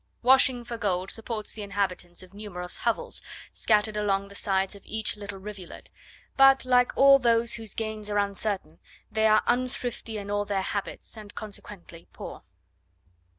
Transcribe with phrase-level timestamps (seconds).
[0.23, 3.21] Washing for gold supports the inhabitants of numerous hovels,
[3.53, 5.91] scattered along the sides of each little rivulet;
[6.37, 8.79] but, like all those whose gains are uncertain,
[9.11, 12.41] they are unthrifty in all their habits, and consequently poor.